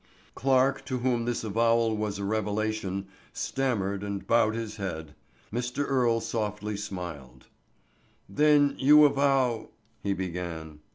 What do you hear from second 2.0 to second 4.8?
a revelation, stammered and bowed his